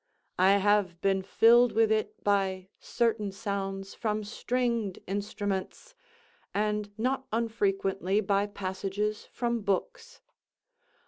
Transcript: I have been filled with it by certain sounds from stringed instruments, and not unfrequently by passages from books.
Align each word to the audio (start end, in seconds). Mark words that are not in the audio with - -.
I 0.39 0.53
have 0.53 0.99
been 1.01 1.21
filled 1.21 1.73
with 1.73 1.91
it 1.91 2.23
by 2.23 2.69
certain 2.79 3.31
sounds 3.31 3.93
from 3.93 4.23
stringed 4.23 4.97
instruments, 5.05 5.93
and 6.55 6.91
not 6.97 7.27
unfrequently 7.31 8.19
by 8.19 8.47
passages 8.47 9.27
from 9.31 9.61
books. 9.61 10.19